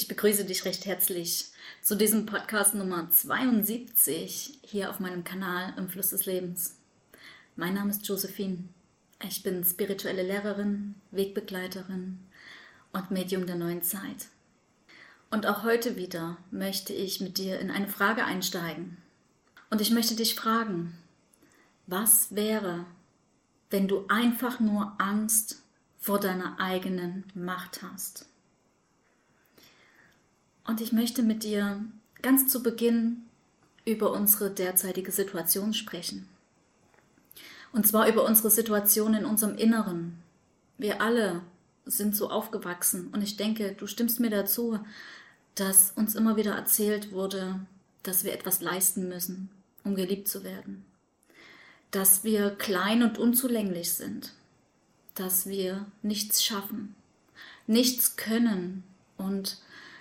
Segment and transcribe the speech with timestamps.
[0.00, 1.50] Ich begrüße dich recht herzlich
[1.82, 6.78] zu diesem Podcast Nummer 72 hier auf meinem Kanal im Fluss des Lebens.
[7.54, 8.64] Mein Name ist Josephine.
[9.22, 12.18] Ich bin spirituelle Lehrerin, Wegbegleiterin
[12.94, 14.28] und Medium der neuen Zeit.
[15.30, 18.96] Und auch heute wieder möchte ich mit dir in eine Frage einsteigen.
[19.68, 20.96] Und ich möchte dich fragen,
[21.86, 22.86] was wäre,
[23.68, 25.60] wenn du einfach nur Angst
[25.98, 28.29] vor deiner eigenen Macht hast?
[30.64, 31.84] Und ich möchte mit dir
[32.22, 33.22] ganz zu Beginn
[33.84, 36.28] über unsere derzeitige Situation sprechen.
[37.72, 40.18] Und zwar über unsere Situation in unserem Inneren.
[40.78, 41.42] Wir alle
[41.86, 44.78] sind so aufgewachsen und ich denke, du stimmst mir dazu,
[45.54, 47.60] dass uns immer wieder erzählt wurde,
[48.02, 49.50] dass wir etwas leisten müssen,
[49.84, 50.84] um geliebt zu werden.
[51.90, 54.32] Dass wir klein und unzulänglich sind.
[55.14, 56.94] Dass wir nichts schaffen,
[57.66, 58.84] nichts können
[59.16, 59.58] und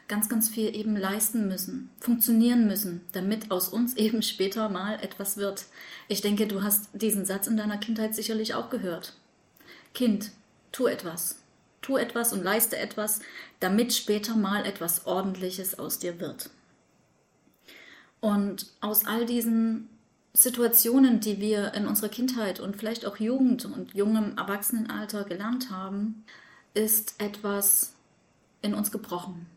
[0.09, 5.37] ganz, ganz viel eben leisten müssen, funktionieren müssen, damit aus uns eben später mal etwas
[5.37, 5.65] wird.
[6.09, 9.13] Ich denke, du hast diesen Satz in deiner Kindheit sicherlich auch gehört.
[9.93, 10.31] Kind,
[10.73, 11.37] tu etwas.
[11.81, 13.21] Tu etwas und leiste etwas,
[13.61, 16.49] damit später mal etwas Ordentliches aus dir wird.
[18.19, 19.87] Und aus all diesen
[20.33, 26.25] Situationen, die wir in unserer Kindheit und vielleicht auch Jugend und jungem Erwachsenenalter gelernt haben,
[26.73, 27.93] ist etwas
[28.61, 29.47] in uns gebrochen.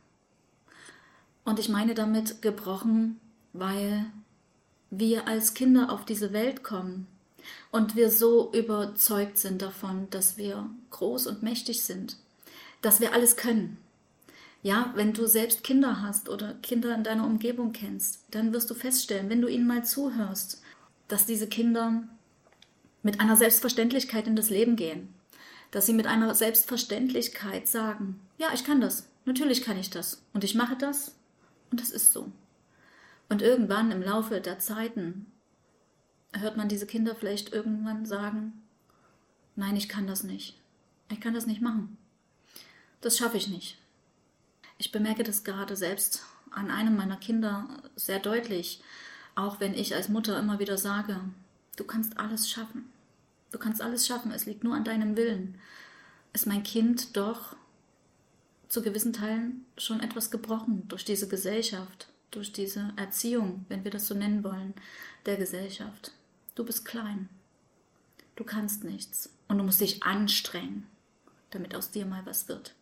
[1.45, 3.21] Und ich meine damit gebrochen,
[3.53, 4.07] weil
[4.91, 7.07] wir als Kinder auf diese Welt kommen
[7.71, 12.17] und wir so überzeugt sind davon, dass wir groß und mächtig sind,
[12.83, 13.79] dass wir alles können.
[14.63, 18.75] Ja, wenn du selbst Kinder hast oder Kinder in deiner Umgebung kennst, dann wirst du
[18.75, 20.63] feststellen, wenn du ihnen mal zuhörst,
[21.09, 22.05] dass diese Kinder
[23.03, 25.09] mit einer Selbstverständlichkeit in das Leben gehen,
[25.73, 30.23] dass sie mit einer Selbstverständlichkeit sagen, ja, ich kann das, natürlich kann ich das.
[30.33, 31.17] Und ich mache das
[31.73, 32.31] und das ist so.
[33.29, 35.27] Und irgendwann im Laufe der Zeiten
[36.35, 38.63] hört man diese Kinder vielleicht irgendwann sagen,
[39.57, 40.59] nein, ich kann das nicht.
[41.11, 41.97] Ich kann das nicht machen.
[43.01, 43.79] Das schaffe ich nicht.
[44.79, 48.83] Ich bemerke das gerade selbst an einem meiner Kinder sehr deutlich,
[49.35, 51.21] auch wenn ich als Mutter immer wieder sage,
[51.77, 52.93] du kannst alles schaffen.
[53.51, 55.59] Du kannst alles schaffen, es liegt nur an deinem Willen.
[56.33, 57.57] Ist mein Kind doch
[58.73, 64.07] zu gewissen Teilen schon etwas gebrochen durch diese Gesellschaft, durch diese Erziehung, wenn wir das
[64.07, 64.73] so nennen wollen,
[65.27, 66.13] der Gesellschaft.
[66.55, 67.29] Du bist klein.
[68.35, 69.29] Du kannst nichts.
[69.47, 70.87] Und du musst dich anstrengen,
[71.51, 72.75] damit aus dir mal was wird.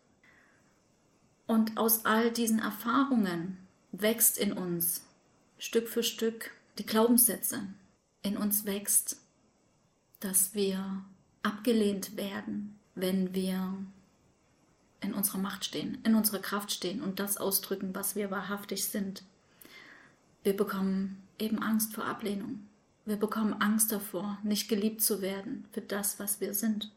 [1.45, 3.57] Und aus all diesen Erfahrungen
[3.91, 5.03] wächst in uns
[5.57, 7.67] Stück für Stück die Glaubenssätze.
[8.21, 9.17] In uns wächst,
[10.21, 11.03] dass wir
[11.43, 13.75] abgelehnt werden, wenn wir
[15.01, 19.23] in unserer Macht stehen, in unserer Kraft stehen und das ausdrücken, was wir wahrhaftig sind.
[20.43, 22.67] Wir bekommen eben Angst vor Ablehnung.
[23.05, 26.91] Wir bekommen Angst davor, nicht geliebt zu werden für das, was wir sind.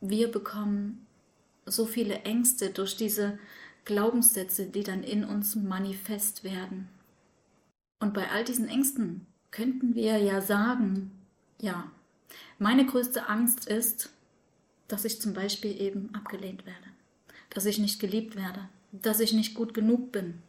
[0.00, 1.06] Wir bekommen
[1.64, 3.38] so viele Ängste durch diese
[3.86, 6.88] Glaubenssätze, die dann in uns manifest werden.
[8.00, 11.10] Und bei all diesen Ängsten könnten wir ja sagen,
[11.58, 11.90] ja,
[12.58, 14.10] meine größte Angst ist,
[14.88, 16.89] dass ich zum Beispiel eben abgelehnt werde
[17.50, 20.42] dass ich nicht geliebt werde, dass ich nicht gut genug bin.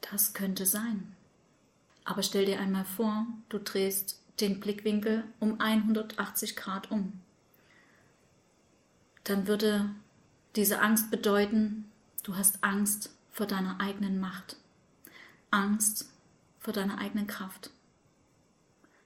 [0.00, 1.14] Das könnte sein.
[2.04, 7.20] Aber stell dir einmal vor, du drehst den Blickwinkel um 180 Grad um.
[9.24, 9.90] Dann würde
[10.56, 11.90] diese Angst bedeuten,
[12.22, 14.56] du hast Angst vor deiner eigenen Macht,
[15.50, 16.10] Angst
[16.58, 17.70] vor deiner eigenen Kraft.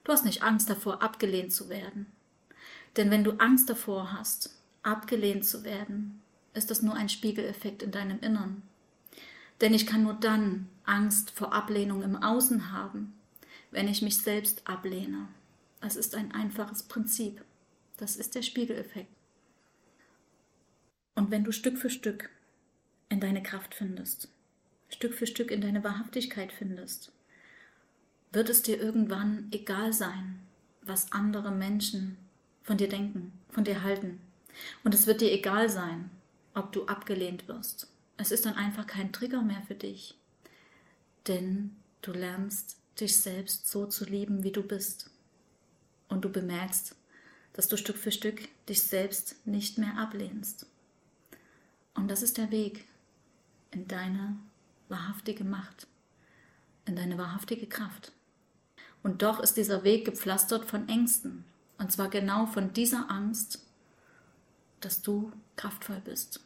[0.03, 2.07] Du hast nicht Angst davor, abgelehnt zu werden.
[2.95, 6.21] Denn wenn du Angst davor hast, abgelehnt zu werden,
[6.55, 8.63] ist das nur ein Spiegeleffekt in deinem Innern.
[9.61, 13.13] Denn ich kann nur dann Angst vor Ablehnung im Außen haben,
[13.71, 15.27] wenn ich mich selbst ablehne.
[15.81, 17.43] Es ist ein einfaches Prinzip.
[17.97, 19.11] Das ist der Spiegeleffekt.
[21.13, 22.29] Und wenn du Stück für Stück
[23.09, 24.27] in deine Kraft findest,
[24.89, 27.11] Stück für Stück in deine Wahrhaftigkeit findest,
[28.31, 30.41] wird es dir irgendwann egal sein,
[30.81, 32.17] was andere Menschen
[32.63, 34.19] von dir denken, von dir halten.
[34.83, 36.09] Und es wird dir egal sein,
[36.55, 37.87] ob du abgelehnt wirst.
[38.17, 40.17] Es ist dann einfach kein Trigger mehr für dich,
[41.27, 45.09] denn du lernst dich selbst so zu lieben, wie du bist.
[46.07, 46.95] Und du bemerkst,
[47.53, 50.67] dass du Stück für Stück dich selbst nicht mehr ablehnst.
[51.93, 52.85] Und das ist der Weg
[53.71, 54.37] in deine
[54.87, 55.87] wahrhaftige Macht,
[56.85, 58.11] in deine wahrhaftige Kraft.
[59.03, 61.45] Und doch ist dieser Weg gepflastert von Ängsten.
[61.77, 63.64] Und zwar genau von dieser Angst,
[64.85, 66.39] dass du kraftvoll bist,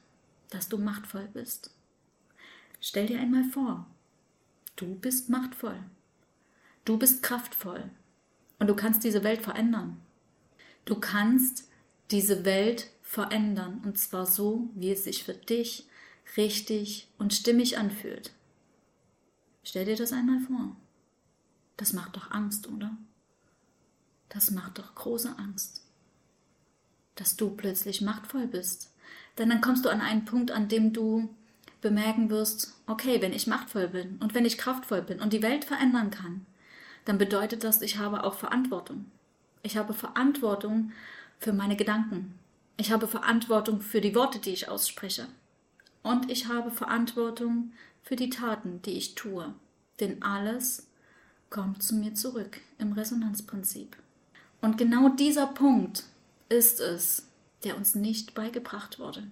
[0.50, 1.72] dass du machtvoll bist,
[2.82, 3.86] Stell dir einmal vor,
[4.76, 5.80] du bist machtvoll.
[6.86, 7.90] Du bist kraftvoll.
[8.58, 10.00] Und du kannst diese Welt verändern.
[10.86, 11.70] Du kannst
[12.12, 13.82] diese Welt verändern.
[13.84, 15.88] Und zwar so, wie es sich für dich
[16.38, 18.34] richtig und stimmig anfühlt.
[19.64, 20.76] Stell dir das einmal vor.
[21.78, 22.98] Das macht doch Angst, oder?
[24.30, 25.84] Das macht doch große Angst.
[27.20, 28.94] Dass du plötzlich machtvoll bist.
[29.38, 31.30] Denn dann kommst du an einen Punkt, an dem du
[31.82, 35.66] bemerken wirst, okay, wenn ich machtvoll bin und wenn ich kraftvoll bin und die Welt
[35.66, 36.46] verändern kann,
[37.06, 39.06] dann bedeutet das, ich habe auch Verantwortung.
[39.64, 40.92] Ich habe Verantwortung
[41.40, 42.38] für meine Gedanken.
[42.78, 45.28] Ich habe Verantwortung für die Worte, die ich ausspreche.
[46.04, 49.54] Und ich habe Verantwortung für die Taten, die ich tue.
[50.00, 50.88] Denn alles
[51.50, 53.98] kommt zu mir zurück im Resonanzprinzip.
[54.62, 56.04] Und genau dieser Punkt
[56.50, 57.28] ist es,
[57.64, 59.24] der uns nicht beigebracht wurde.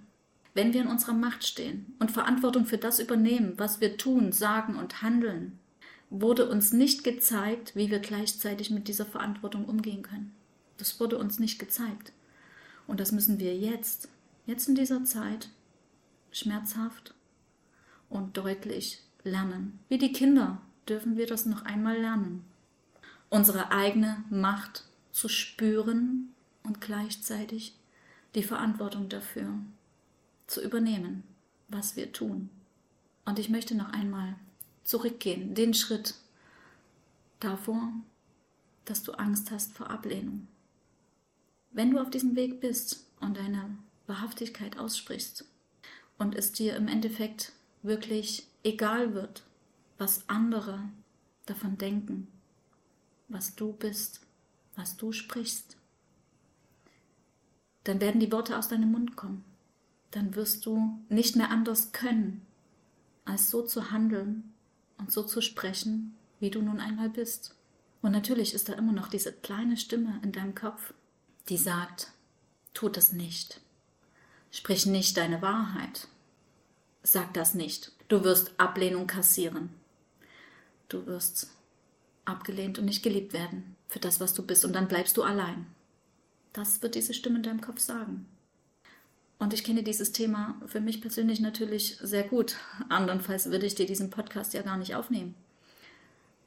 [0.54, 4.76] Wenn wir in unserer Macht stehen und Verantwortung für das übernehmen, was wir tun, sagen
[4.76, 5.60] und handeln,
[6.10, 10.34] wurde uns nicht gezeigt, wie wir gleichzeitig mit dieser Verantwortung umgehen können.
[10.78, 12.14] Das wurde uns nicht gezeigt.
[12.88, 14.10] Und das müssen wir jetzt,
[14.46, 15.50] jetzt in dieser Zeit,
[16.32, 17.14] schmerzhaft
[18.10, 19.80] und deutlich lernen.
[19.90, 22.46] Wie die Kinder dürfen wir das noch einmal lernen.
[23.30, 26.34] Unsere eigene Macht zu spüren
[26.68, 27.74] und gleichzeitig
[28.36, 29.48] die Verantwortung dafür
[30.46, 31.24] zu übernehmen,
[31.70, 32.50] was wir tun.
[33.26, 34.36] Und ich möchte noch einmal
[34.84, 36.16] zurückgehen, den Schritt
[37.40, 37.92] davor,
[38.86, 40.48] dass du Angst hast vor Ablehnung.
[41.72, 43.78] Wenn du auf diesem Weg bist und deine
[44.08, 45.46] Wahrhaftigkeit aussprichst
[46.18, 49.44] und es dir im Endeffekt wirklich egal wird,
[49.98, 50.80] was andere
[51.46, 52.28] davon denken,
[53.28, 54.22] was du bist,
[54.76, 55.78] was du sprichst,
[57.88, 59.46] dann werden die Worte aus deinem Mund kommen.
[60.12, 62.46] Dann wirst du nicht mehr anders können,
[63.26, 64.54] als so zu handeln
[64.98, 67.56] und so zu sprechen, wie du nun einmal bist.
[68.02, 70.94] Und natürlich ist da immer noch diese kleine Stimme in deinem Kopf,
[71.50, 72.12] die sagt,
[72.74, 73.62] tu das nicht.
[74.52, 76.08] Sprich nicht deine Wahrheit.
[77.04, 77.92] Sag das nicht.
[78.08, 79.70] Du wirst Ablehnung kassieren.
[80.90, 81.50] Du wirst
[82.26, 84.66] abgelehnt und nicht geliebt werden für das, was du bist.
[84.66, 85.68] Und dann bleibst du allein.
[86.58, 88.26] Das wird diese Stimme in deinem Kopf sagen.
[89.38, 92.56] Und ich kenne dieses Thema für mich persönlich natürlich sehr gut.
[92.90, 95.36] Andernfalls würde ich dir diesen Podcast ja gar nicht aufnehmen.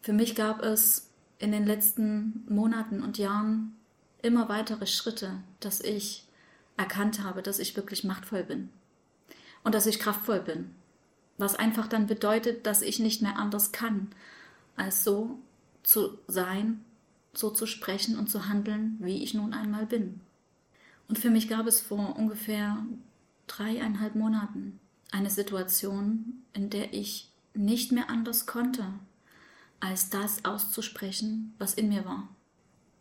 [0.02, 1.08] Für mich gab es
[1.38, 3.76] in den letzten Monaten und Jahren
[4.20, 6.24] immer weitere Schritte, dass ich
[6.76, 8.68] erkannt habe, dass ich wirklich machtvoll bin
[9.62, 10.74] und dass ich kraftvoll bin.
[11.38, 14.08] Was einfach dann bedeutet, dass ich nicht mehr anders kann,
[14.74, 15.38] als so
[15.84, 16.84] zu sein,
[17.32, 20.20] so zu sprechen und zu handeln, wie ich nun einmal bin.
[21.08, 22.84] Und für mich gab es vor ungefähr
[23.46, 24.78] dreieinhalb Monaten
[25.10, 28.86] eine Situation, in der ich nicht mehr anders konnte,
[29.80, 32.28] als das auszusprechen, was in mir war.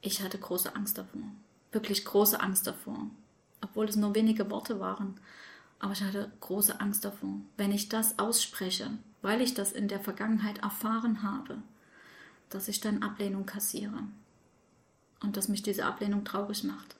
[0.01, 1.21] Ich hatte große Angst davor,
[1.71, 3.11] wirklich große Angst davor,
[3.61, 5.19] obwohl es nur wenige Worte waren.
[5.77, 8.89] Aber ich hatte große Angst davor, wenn ich das ausspreche,
[9.21, 11.61] weil ich das in der Vergangenheit erfahren habe,
[12.49, 14.03] dass ich dann Ablehnung kassiere
[15.21, 16.95] und dass mich diese Ablehnung traurig macht.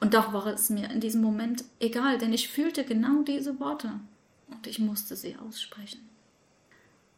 [0.00, 4.00] Und doch war es mir in diesem Moment egal, denn ich fühlte genau diese Worte
[4.48, 6.08] und ich musste sie aussprechen.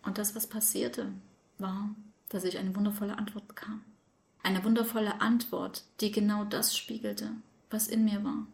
[0.02, 1.12] Und das, was passierte,
[1.58, 1.90] war,
[2.28, 3.82] dass ich eine wundervolle Antwort bekam.
[4.42, 7.32] Eine wundervolle Antwort, die genau das spiegelte,
[7.70, 8.46] was in mir war.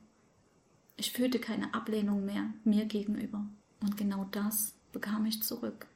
[0.96, 3.44] Ich fühlte keine Ablehnung mehr mir gegenüber.
[3.82, 5.86] Und genau das bekam ich zurück.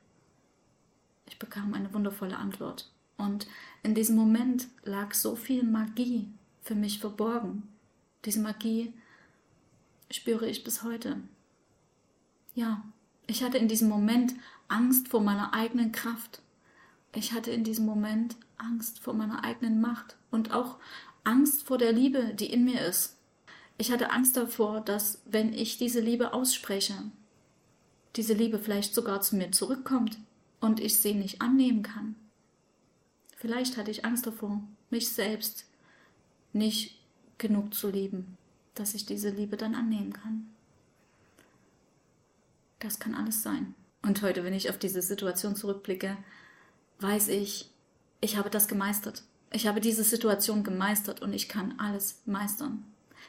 [1.27, 2.91] Ich bekam eine wundervolle Antwort.
[3.17, 3.47] Und
[3.87, 6.29] in diesem Moment lag so viel Magie
[6.61, 7.69] für mich verborgen,
[8.25, 8.93] diese Magie
[10.11, 11.19] spüre ich bis heute.
[12.57, 12.83] Ja,
[13.29, 14.35] ich hatte in diesem Moment
[14.67, 16.43] Angst vor meiner eigenen Kraft.
[17.15, 20.79] Ich hatte in diesem Moment Angst vor meiner eigenen Macht und auch
[21.23, 23.17] Angst vor der Liebe, die in mir ist.
[23.79, 26.95] Ich hatte Angst davor, dass wenn ich diese Liebe ausspreche,
[28.17, 30.19] diese Liebe vielleicht sogar zu mir zurückkommt
[30.61, 32.17] und ich sie nicht annehmen kann.
[33.37, 35.67] Vielleicht hatte ich Angst davor, mich selbst
[36.53, 36.99] nicht
[37.39, 38.37] genug zu lieben,
[38.75, 40.49] dass ich diese Liebe dann annehmen kann.
[42.79, 43.75] Das kann alles sein.
[44.03, 46.17] Und heute, wenn ich auf diese Situation zurückblicke,
[47.01, 47.71] weiß ich,
[48.21, 49.23] ich habe das gemeistert.
[49.53, 52.85] Ich habe diese Situation gemeistert und ich kann alles meistern.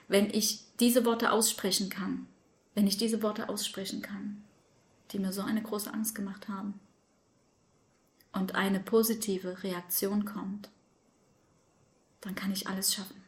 [0.07, 2.27] Wenn ich diese Worte aussprechen kann,
[2.75, 4.43] wenn ich diese Worte aussprechen kann,
[5.11, 6.79] die mir so eine große Angst gemacht haben,
[8.37, 10.69] und eine positive Reaktion kommt,
[12.21, 13.27] dann kann ich alles schaffen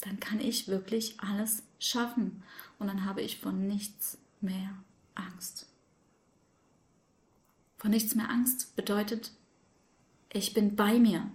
[0.00, 2.42] dann kann ich wirklich alles schaffen
[2.78, 4.70] und dann habe ich von nichts mehr
[5.14, 5.66] Angst.
[7.78, 9.32] vor nichts mehr Angst bedeutet,
[10.32, 11.30] ich bin bei mir.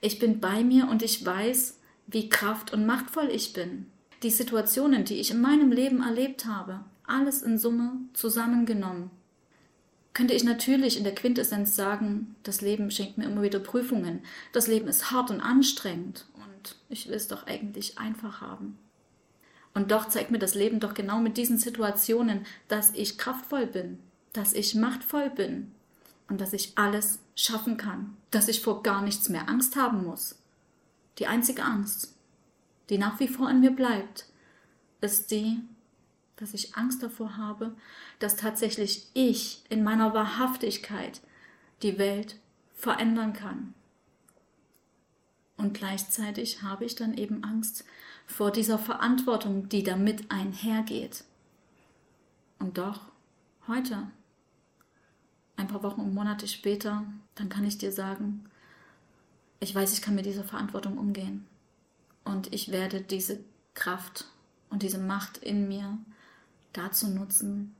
[0.00, 3.86] Ich bin bei mir und ich weiß, wie kraft- und machtvoll ich bin.
[4.22, 9.10] Die Situationen, die ich in meinem Leben erlebt habe, alles in Summe zusammengenommen,
[10.12, 14.22] könnte ich natürlich in der Quintessenz sagen, das Leben schenkt mir immer wieder Prüfungen.
[14.52, 18.76] Das Leben ist hart und anstrengend und ich will es doch eigentlich einfach haben.
[19.72, 23.98] Und doch zeigt mir das Leben doch genau mit diesen Situationen, dass ich kraftvoll bin,
[24.32, 25.70] dass ich machtvoll bin
[26.28, 30.36] und dass ich alles schaffen kann, dass ich vor gar nichts mehr Angst haben muss.
[31.18, 32.14] Die einzige Angst,
[32.88, 34.26] die nach wie vor in mir bleibt,
[35.00, 35.60] ist die,
[36.40, 37.76] dass ich Angst davor habe,
[38.18, 41.20] dass tatsächlich ich in meiner Wahrhaftigkeit
[41.82, 42.36] die Welt
[42.74, 43.74] verändern kann.
[45.56, 47.84] Und gleichzeitig habe ich dann eben Angst
[48.26, 51.24] vor dieser Verantwortung, die damit einhergeht.
[52.58, 53.00] Und doch,
[53.68, 54.10] heute,
[55.56, 57.04] ein paar Wochen und Monate später,
[57.34, 58.46] dann kann ich dir sagen,
[59.60, 61.46] ich weiß, ich kann mit dieser Verantwortung umgehen.
[62.24, 63.40] Und ich werde diese
[63.74, 64.24] Kraft
[64.70, 65.98] und diese Macht in mir
[66.72, 67.74] dazu nutzen,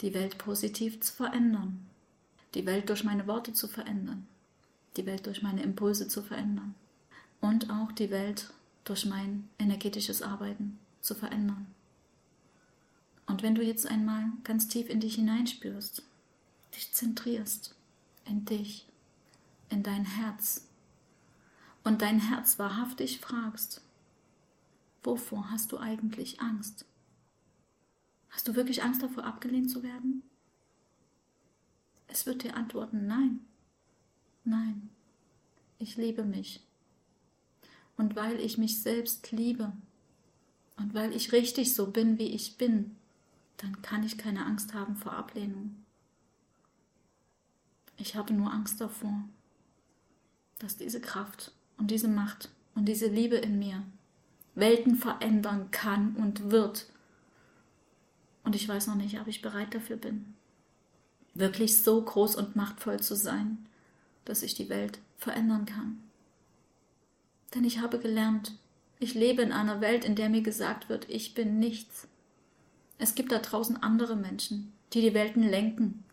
[0.00, 1.86] die Welt positiv zu verändern,
[2.54, 4.26] die Welt durch meine Worte zu verändern,
[4.96, 6.74] die Welt durch meine Impulse zu verändern
[7.40, 8.52] und auch die Welt
[8.84, 11.66] durch mein energetisches Arbeiten zu verändern.
[13.26, 16.02] Und wenn du jetzt einmal ganz tief in dich hineinspürst,
[16.74, 17.74] dich zentrierst,
[18.26, 18.86] in dich,
[19.70, 20.66] in dein Herz
[21.82, 23.80] und dein Herz wahrhaftig fragst,
[25.02, 26.84] wovor hast du eigentlich Angst?
[28.34, 30.24] Hast du wirklich Angst davor, abgelehnt zu werden?
[32.08, 33.40] Es wird dir antworten, nein,
[34.42, 34.90] nein,
[35.78, 36.60] ich liebe mich.
[37.96, 39.72] Und weil ich mich selbst liebe
[40.76, 42.96] und weil ich richtig so bin, wie ich bin,
[43.58, 45.76] dann kann ich keine Angst haben vor Ablehnung.
[47.96, 49.28] Ich habe nur Angst davor,
[50.58, 53.84] dass diese Kraft und diese Macht und diese Liebe in mir
[54.56, 56.88] Welten verändern kann und wird,
[58.44, 60.34] und ich weiß noch nicht, ob ich bereit dafür bin.
[61.34, 63.66] Wirklich so groß und machtvoll zu sein,
[64.24, 65.98] dass ich die Welt verändern kann.
[67.54, 68.52] Denn ich habe gelernt,
[68.98, 72.06] ich lebe in einer Welt, in der mir gesagt wird, ich bin nichts.
[72.98, 76.04] Es gibt da draußen andere Menschen, die die Welten lenken,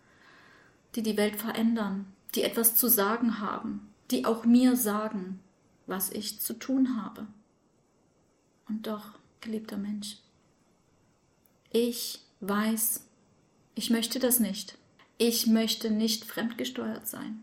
[0.95, 5.39] die die Welt verändern, die etwas zu sagen haben, die auch mir sagen,
[5.85, 7.27] was ich zu tun habe.
[8.67, 10.17] Und doch, geliebter Mensch,
[11.71, 13.01] ich weiß,
[13.75, 14.77] ich möchte das nicht.
[15.17, 17.41] Ich möchte nicht fremdgesteuert sein.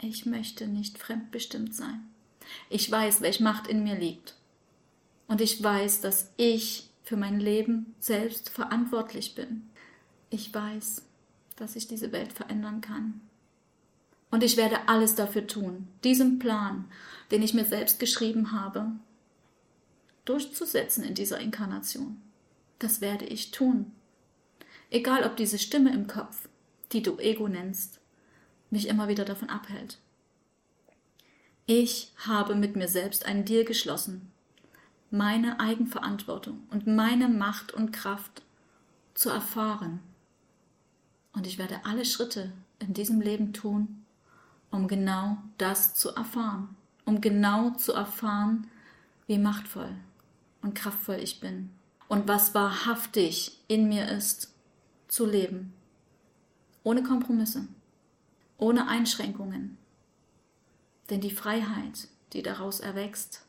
[0.00, 2.08] Ich möchte nicht fremdbestimmt sein.
[2.68, 4.34] Ich weiß, welche Macht in mir liegt.
[5.28, 9.68] Und ich weiß, dass ich für mein Leben selbst verantwortlich bin.
[10.30, 11.02] Ich weiß,
[11.56, 13.20] dass ich diese Welt verändern kann.
[14.30, 16.86] Und ich werde alles dafür tun, diesen Plan,
[17.30, 18.92] den ich mir selbst geschrieben habe,
[20.24, 22.20] durchzusetzen in dieser Inkarnation.
[22.84, 23.92] Das werde ich tun.
[24.90, 26.50] Egal ob diese Stimme im Kopf,
[26.92, 27.98] die du Ego nennst,
[28.68, 29.96] mich immer wieder davon abhält.
[31.64, 34.30] Ich habe mit mir selbst einen Deal geschlossen,
[35.10, 38.42] meine Eigenverantwortung und meine Macht und Kraft
[39.14, 40.00] zu erfahren.
[41.32, 44.04] Und ich werde alle Schritte in diesem Leben tun,
[44.70, 46.76] um genau das zu erfahren,
[47.06, 48.66] um genau zu erfahren,
[49.26, 49.94] wie machtvoll
[50.60, 51.70] und kraftvoll ich bin
[52.08, 54.54] und was wahrhaftig in mir ist,
[55.08, 55.72] zu leben.
[56.82, 57.66] Ohne Kompromisse,
[58.58, 59.78] ohne Einschränkungen.
[61.10, 63.46] Denn die Freiheit, die daraus erwächst,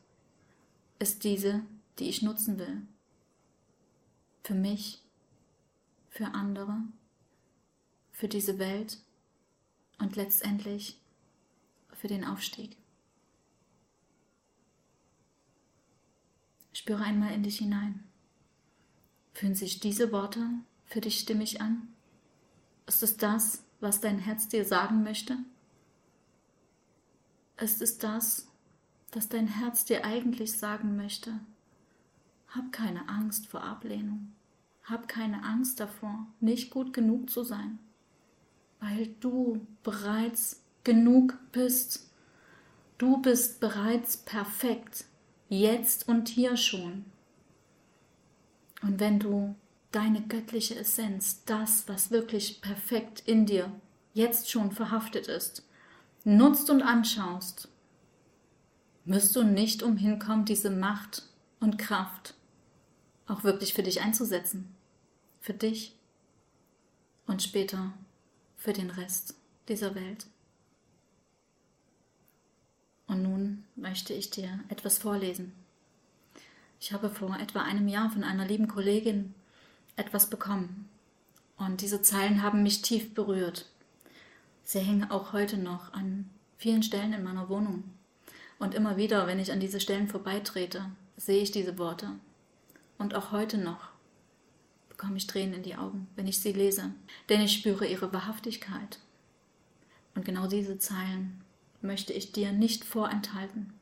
[0.99, 1.61] ist diese,
[1.99, 2.81] die ich nutzen will.
[4.43, 5.01] Für mich,
[6.09, 6.77] für andere,
[8.11, 8.99] für diese Welt
[9.99, 10.97] und letztendlich
[11.91, 12.77] für den Aufstieg.
[16.71, 18.04] Spüre einmal in dich hinein.
[19.35, 20.47] Fühlen sich diese Worte
[20.85, 21.89] für dich stimmig an?
[22.87, 25.37] Ist es das, was dein Herz dir sagen möchte?
[27.57, 28.47] Ist es das,
[29.11, 31.37] das dein Herz dir eigentlich sagen möchte?
[32.47, 34.31] Hab keine Angst vor Ablehnung.
[34.85, 37.77] Hab keine Angst davor, nicht gut genug zu sein,
[38.79, 42.09] weil du bereits genug bist.
[42.97, 45.03] Du bist bereits perfekt,
[45.49, 47.03] jetzt und hier schon.
[48.85, 49.55] Und wenn du
[49.91, 53.71] deine göttliche Essenz, das, was wirklich perfekt in dir
[54.13, 55.63] jetzt schon verhaftet ist,
[56.23, 57.67] nutzt und anschaust,
[59.05, 61.23] wirst du nicht umhin kommen, diese Macht
[61.59, 62.35] und Kraft
[63.27, 64.75] auch wirklich für dich einzusetzen.
[65.39, 65.95] Für dich
[67.25, 67.91] und später
[68.55, 69.33] für den Rest
[69.67, 70.27] dieser Welt.
[73.07, 75.64] Und nun möchte ich dir etwas vorlesen.
[76.85, 79.33] Ich habe vor etwa einem Jahr von einer lieben Kollegin
[79.95, 80.87] etwas bekommen.
[81.57, 83.65] Und diese Zeilen haben mich tief berührt.
[84.63, 87.85] Sie hängen auch heute noch an vielen Stellen in meiner Wohnung.
[88.59, 90.85] Und immer wieder, wenn ich an diese Stellen vorbeitrete,
[91.17, 92.11] sehe ich diese Worte.
[92.99, 93.89] Und auch heute noch
[94.89, 96.91] bekomme ich Tränen in die Augen, wenn ich sie lese,
[97.29, 98.99] denn ich spüre ihre Wahrhaftigkeit.
[100.13, 101.41] Und genau diese Zeilen
[101.81, 103.73] möchte ich dir nicht vorenthalten.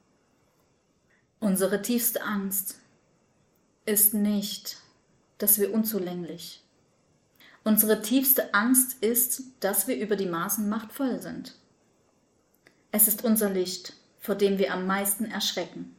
[1.42, 2.80] Unsere tiefste Angst
[3.86, 4.78] ist nicht,
[5.38, 6.62] dass wir unzulänglich.
[7.64, 11.56] Unsere tiefste Angst ist, dass wir über die Maßen machtvoll sind.
[12.92, 15.96] Es ist unser Licht, vor dem wir am meisten erschrecken,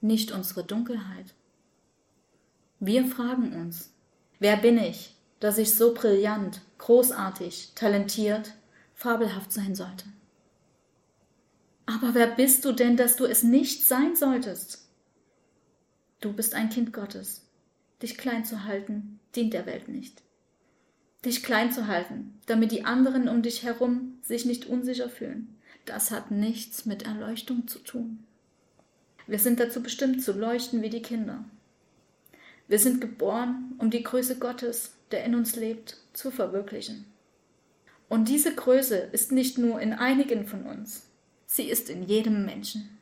[0.00, 1.26] nicht unsere Dunkelheit.
[2.80, 3.90] Wir fragen uns,
[4.38, 8.54] wer bin ich, dass ich so brillant, großartig, talentiert,
[8.94, 10.06] fabelhaft sein sollte?
[11.86, 14.81] Aber wer bist du denn, dass du es nicht sein solltest?
[16.22, 17.42] Du bist ein Kind Gottes.
[18.00, 20.22] Dich klein zu halten, dient der Welt nicht.
[21.24, 26.12] Dich klein zu halten, damit die anderen um dich herum sich nicht unsicher fühlen, das
[26.12, 28.24] hat nichts mit Erleuchtung zu tun.
[29.26, 31.44] Wir sind dazu bestimmt zu leuchten wie die Kinder.
[32.68, 37.04] Wir sind geboren, um die Größe Gottes, der in uns lebt, zu verwirklichen.
[38.08, 41.08] Und diese Größe ist nicht nur in einigen von uns,
[41.46, 43.01] sie ist in jedem Menschen.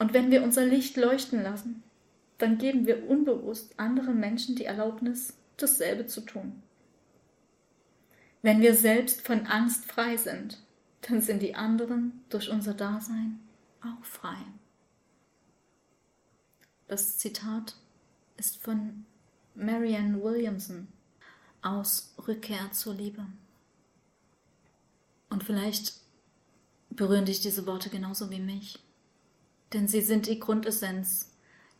[0.00, 1.82] Und wenn wir unser Licht leuchten lassen,
[2.38, 6.62] dann geben wir unbewusst anderen Menschen die Erlaubnis, dasselbe zu tun.
[8.40, 10.56] Wenn wir selbst von Angst frei sind,
[11.02, 13.40] dann sind die anderen durch unser Dasein
[13.82, 14.38] auch frei.
[16.88, 17.76] Das Zitat
[18.38, 19.04] ist von
[19.54, 20.88] Marianne Williamson
[21.60, 23.26] aus Rückkehr zur Liebe.
[25.28, 25.92] Und vielleicht
[26.88, 28.78] berühren dich diese Worte genauso wie mich,
[29.72, 31.32] denn sie sind die Grundessenz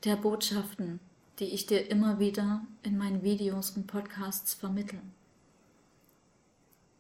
[0.05, 1.00] der Botschaften,
[1.38, 5.00] die ich dir immer wieder in meinen Videos und Podcasts vermittle.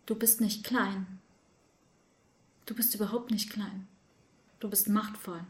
[0.06, 1.20] Du bist nicht klein,
[2.70, 3.88] Du bist überhaupt nicht klein.
[4.60, 5.40] Du bist machtvoll.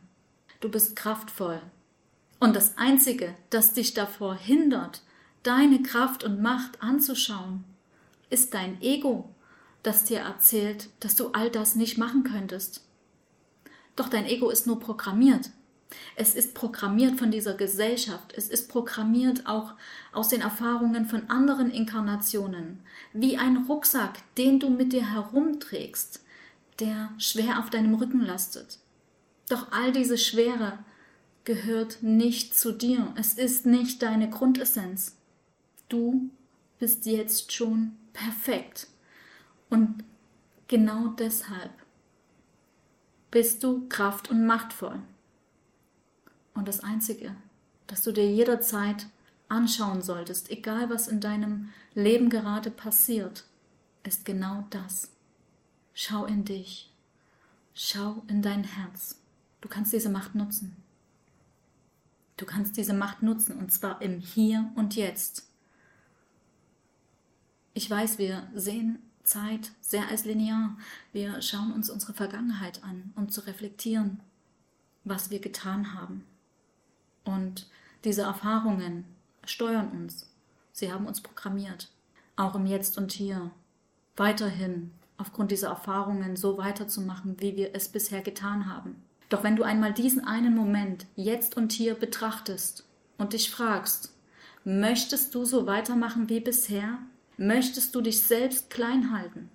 [0.61, 1.61] Du bist kraftvoll.
[2.39, 5.03] Und das Einzige, das dich davor hindert,
[5.43, 7.65] deine Kraft und Macht anzuschauen,
[8.31, 9.29] ist dein Ego,
[9.83, 12.87] das dir erzählt, dass du all das nicht machen könntest.
[14.01, 15.51] Doch dein Ego ist nur programmiert.
[16.17, 18.33] Es ist programmiert von dieser Gesellschaft.
[18.35, 19.75] Es ist programmiert auch
[20.15, 22.81] aus den Erfahrungen von anderen Inkarnationen.
[23.13, 26.25] Wie ein Rucksack, den du mit dir herumträgst
[26.79, 28.79] der schwer auf deinem Rücken lastet.
[29.51, 30.79] Doch all diese Schwere
[31.45, 33.13] gehört nicht zu dir.
[33.17, 35.19] Es ist nicht deine Grundessenz.
[35.91, 36.31] Du
[36.79, 38.87] bist jetzt schon perfekt.
[39.69, 40.05] Und
[40.69, 41.73] genau deshalb
[43.31, 45.01] bist du kraft- und machtvoll.
[46.55, 47.35] Und das Einzige,
[47.87, 49.07] das du dir jederzeit
[49.49, 53.45] anschauen solltest, egal was in deinem Leben gerade passiert,
[54.03, 55.11] ist genau das.
[55.95, 56.93] Schau in dich.
[57.75, 59.21] Schau in dein Herz.
[59.61, 60.77] Du kannst diese Macht nutzen.
[62.37, 65.47] Du kannst diese Macht nutzen und zwar im Hier und Jetzt.
[67.75, 70.77] Ich weiß, wir sehen Zeit sehr als linear.
[71.13, 74.21] Wir schauen uns unsere Vergangenheit an, um zu reflektieren,
[75.05, 76.25] was wir getan haben.
[77.25, 77.69] Und
[78.05, 79.05] diese Erfahrungen
[79.45, 80.31] steuern uns.
[80.73, 81.91] Sie haben uns programmiert,
[82.37, 83.51] auch im Jetzt und Hier,
[84.17, 89.03] weiterhin aufgrund dieser Erfahrungen so weiterzumachen, wie wir es bisher getan haben.
[89.29, 92.85] Doch wenn du einmal diesen einen Moment jetzt und hier betrachtest
[93.19, 94.15] und dich fragst,
[94.65, 96.99] möchtest du so weitermachen wie bisher?
[97.41, 99.49] Möchtest du dich selbst klein halten?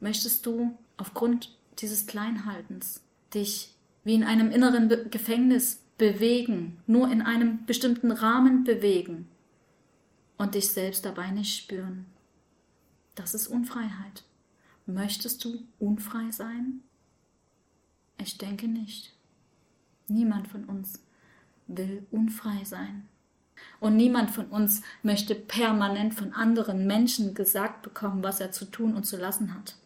[0.00, 3.00] Möchtest du aufgrund dieses Kleinhaltens
[3.32, 9.28] dich wie in einem inneren Be Gefängnis bewegen, nur in einem bestimmten Rahmen bewegen
[10.36, 12.04] und dich selbst dabei nicht spüren?
[13.14, 14.24] Das ist Unfreiheit.
[14.84, 16.82] Möchtest du unfrei sein?
[18.18, 19.16] Ich denke nicht.
[20.06, 21.02] Niemand von uns
[21.66, 23.08] will unfrei sein.
[23.80, 28.94] Und niemand von uns möchte permanent von anderen Menschen gesagt bekommen, was er zu tun
[28.94, 29.76] und zu lassen hat.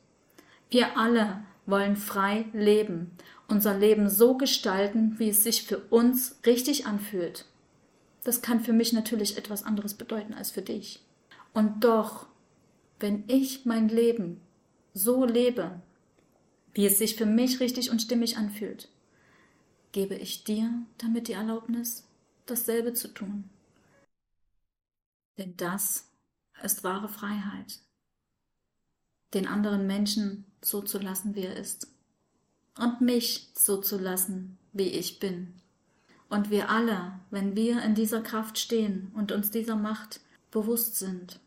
[0.71, 3.11] Wir alle wollen frei leben,
[3.49, 7.47] unser Leben so gestalten, wie es sich für uns richtig anfühlt.
[8.25, 11.01] Das kann für mich natürlich etwas anderes bedeuten als für dich.
[11.55, 12.27] Und doch,
[12.99, 14.41] wenn ich mein Leben
[14.95, 15.81] so lebe,
[16.75, 18.89] wie es sich für mich richtig und stimmig anfühlt,
[19.93, 22.07] gebe ich dir damit die Erlaubnis,
[22.47, 23.49] dasselbe zu tun.
[25.39, 26.09] Denn das
[26.63, 27.81] ist wahre Freiheit.
[29.35, 31.89] den anderen Menschen so zu lassen, wie er ist.
[32.79, 35.55] Und mich so zu lassen, wie ich bin.
[36.29, 40.21] Und wir alle, wenn wir in dieser Kraft stehen und uns dieser Macht
[40.51, 41.41] bewusst sind,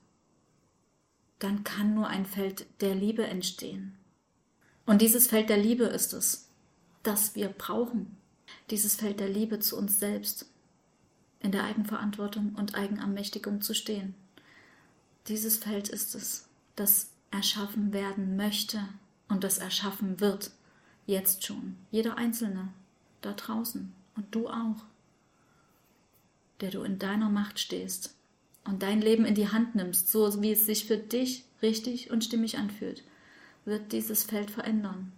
[1.40, 3.98] dann kann nur ein Feld der Liebe entstehen.
[4.86, 6.50] Und dieses Feld der Liebe ist es,
[7.04, 8.18] das wir brauchen.
[8.70, 10.48] Dieses Feld der Liebe zu uns selbst,
[11.42, 14.16] in der Eigenverantwortung und Eigenermächtigung zu stehen.
[15.28, 18.80] Dieses Feld ist es, das erschaffen werden möchte
[19.28, 20.52] und das erschaffen wird,
[21.06, 22.70] jetzt schon, jeder Einzelne
[23.22, 24.84] da draußen und du auch,
[26.62, 28.16] der du in deiner Macht stehst
[28.66, 32.24] und dein Leben in die Hand nimmst, so wie es sich für dich richtig und
[32.24, 33.04] stimmig anfühlt,
[33.66, 35.12] wird dieses Feld verändern.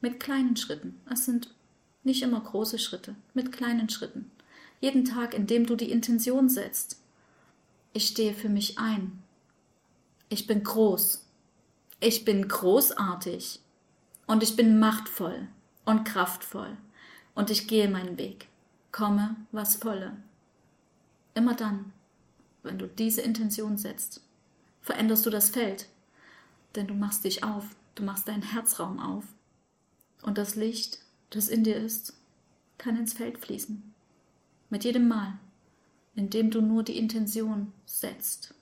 [0.00, 1.00] Mit kleinen Schritten.
[1.10, 1.54] Es sind
[2.02, 4.30] nicht immer große Schritte, mit kleinen Schritten.
[4.80, 7.00] Jeden Tag, in dem du die Intention setzt.
[7.92, 9.22] Ich stehe für mich ein.
[10.28, 11.24] Ich bin groß.
[12.00, 13.60] Ich bin großartig.
[14.26, 15.48] Und ich bin machtvoll
[15.84, 16.76] und kraftvoll.
[17.34, 18.48] Und ich gehe meinen Weg.
[18.92, 20.16] Komme, was volle.
[21.34, 21.92] Immer dann,
[22.62, 24.22] wenn du diese Intention setzt,
[24.82, 25.88] veränderst du das Feld.
[26.74, 29.24] Denn du machst dich auf, du machst deinen Herzraum auf.
[30.22, 30.98] Und das Licht,
[31.30, 32.14] das in dir ist,
[32.78, 33.93] kann ins Feld fließen.
[34.74, 35.38] Mit jedem Mal,
[36.16, 38.54] in dem du nur die Intention setzt.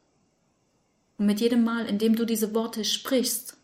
[1.16, 3.56] Und mit jedem Mal, in dem du diese Worte sprichst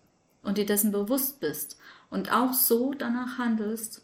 [0.42, 4.00] und dir dessen bewusst bist und auch so danach handelst,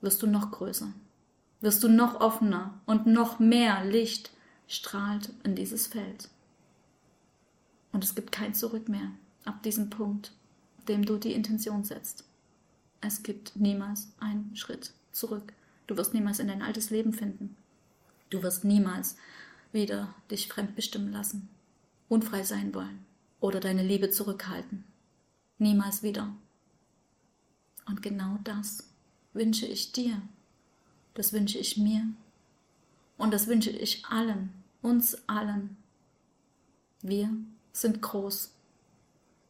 [0.00, 0.90] wirst du noch größer,
[1.60, 4.30] wirst du noch offener und noch mehr Licht
[4.66, 6.30] strahlt in dieses Feld.
[7.92, 9.10] Und es gibt kein Zurück mehr
[9.44, 10.32] ab diesem Punkt,
[10.88, 12.24] dem du die Intention setzt.
[13.02, 15.52] Es gibt niemals einen Schritt zurück.
[15.86, 17.56] Du wirst niemals in dein altes Leben finden.
[18.30, 19.16] Du wirst niemals
[19.72, 21.48] wieder dich fremdbestimmen lassen,
[22.08, 23.04] unfrei sein wollen
[23.40, 24.84] oder deine Liebe zurückhalten.
[25.58, 26.34] Niemals wieder.
[27.86, 28.88] Und genau das
[29.32, 30.20] wünsche ich dir.
[31.14, 32.06] Das wünsche ich mir.
[33.18, 35.76] Und das wünsche ich allen, uns allen.
[37.02, 37.30] Wir
[37.72, 38.54] sind groß.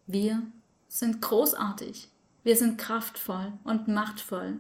[0.07, 0.43] Wir
[0.89, 2.09] sind großartig.
[2.43, 4.59] Wir sind kraftvoll und machtvoll.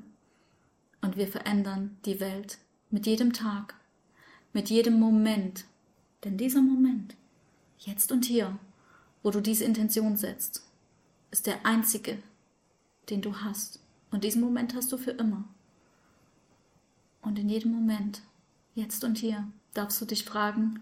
[1.02, 2.58] Und wir verändern die Welt
[2.90, 3.74] mit jedem Tag,
[4.54, 5.64] mit jedem Moment.
[6.24, 7.16] Denn dieser Moment,
[7.78, 8.58] jetzt und hier,
[9.22, 10.62] wo du diese Intention setzt,
[11.30, 12.18] ist der einzige,
[13.10, 13.80] den du hast.
[14.10, 15.44] Und diesen Moment hast du für immer.
[17.20, 18.22] Und in jedem Moment,
[18.74, 20.80] jetzt und hier, darfst du dich fragen,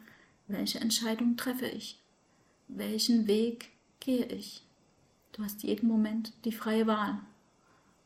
[0.49, 1.99] welche Entscheidung treffe ich?
[2.69, 4.63] Welchen Weg gehe ich?
[5.33, 7.21] Du hast jeden Moment die freie Wahl,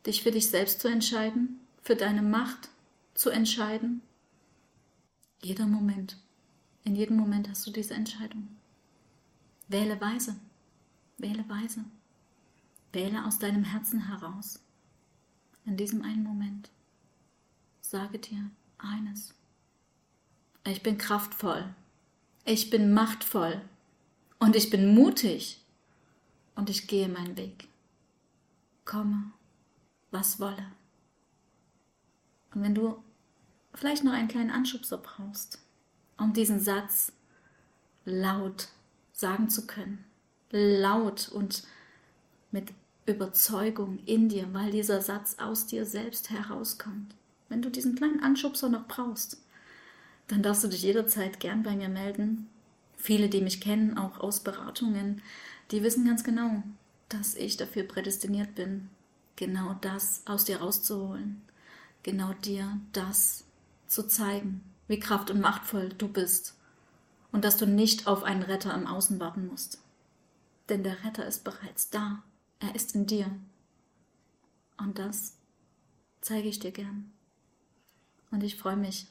[0.05, 2.69] dich für dich selbst zu entscheiden, für deine Macht
[3.13, 4.01] zu entscheiden.
[5.41, 6.17] Jeder Moment,
[6.83, 8.47] in jedem Moment hast du diese Entscheidung.
[9.67, 10.35] Wähle weise,
[11.19, 11.85] wähle weise.
[12.91, 14.63] Wähle aus deinem Herzen heraus.
[15.65, 16.71] In diesem einen Moment
[17.81, 19.35] sage dir eines.
[20.65, 21.75] Ich bin kraftvoll.
[22.45, 23.61] Ich bin machtvoll.
[24.39, 25.61] Und ich bin mutig.
[26.55, 27.67] Und ich gehe meinen Weg.
[28.85, 29.31] Komme,
[30.09, 30.71] was wolle.
[32.55, 32.97] Und wenn du
[33.75, 35.59] vielleicht noch einen kleinen Anschubser brauchst,
[36.17, 37.11] um diesen Satz
[38.05, 38.69] laut
[39.11, 40.03] sagen zu können,
[40.51, 41.63] laut und
[42.51, 42.73] mit
[43.05, 47.13] Überzeugung in dir, weil dieser Satz aus dir selbst herauskommt.
[47.49, 49.41] Wenn du diesen kleinen Anschubser noch brauchst,
[50.27, 52.47] dann darfst du dich jederzeit gern bei mir melden.
[52.97, 55.21] Viele, die mich kennen, auch aus Beratungen,
[55.71, 56.63] die wissen ganz genau,
[57.09, 58.89] dass ich dafür prädestiniert bin,
[59.35, 61.41] genau das aus dir rauszuholen,
[62.05, 63.45] genau dir das
[63.87, 66.55] zu zeigen, wie kraft- und machtvoll du bist
[67.31, 69.81] und dass du nicht auf einen Retter im Außen warten musst.
[70.69, 72.23] Denn der Retter ist bereits da.
[72.59, 73.29] Er ist in dir.
[74.77, 75.35] Und das
[76.21, 77.11] zeige ich dir gern.
[78.29, 79.07] Und ich freue mich,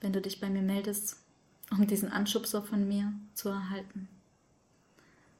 [0.00, 1.16] wenn du dich bei mir meldest,
[1.70, 4.08] um diesen Anschubser von mir zu erhalten.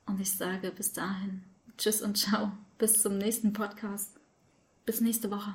[0.07, 1.45] Und ich sage bis dahin,
[1.77, 4.19] tschüss und ciao, bis zum nächsten Podcast,
[4.87, 5.53] bis nächste Woche.